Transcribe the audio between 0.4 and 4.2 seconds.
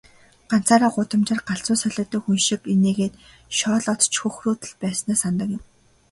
Ганцаараа гудамжаар галзуу солиотой хүн шиг инээгээд, шоолоод ч